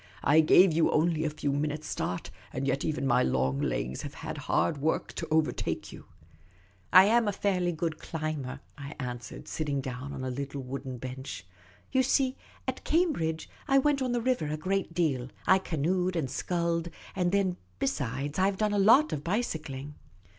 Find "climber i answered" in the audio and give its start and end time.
7.99-9.47